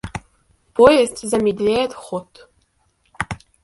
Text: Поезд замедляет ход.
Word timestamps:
Поезд 0.73 1.19
замедляет 1.19 1.93
ход. 1.93 2.49